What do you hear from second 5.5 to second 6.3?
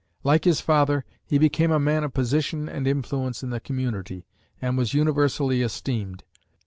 esteemed.